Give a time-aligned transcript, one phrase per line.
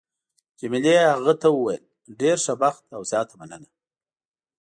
[0.59, 1.83] جميله هغه ته وویل:
[2.19, 3.69] ډېر ښه بخت او زیاته مننه.